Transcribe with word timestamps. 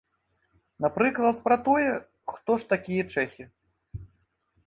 Напрыклад, 0.85 1.37
пра 1.45 1.57
тое, 1.67 1.91
хто 2.35 2.51
ж 2.63 2.71
такія 2.73 3.03
чэхі. 3.13 3.43